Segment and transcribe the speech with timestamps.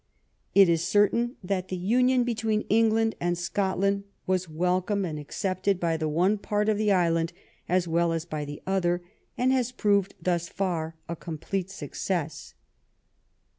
[0.55, 5.95] It is certain that the union between England and Scotland was welcomed and accepted by
[5.95, 7.33] the one part of the island
[7.69, 9.03] as well as by the other,
[9.37, 12.55] and has proved thus far a complete suc cess.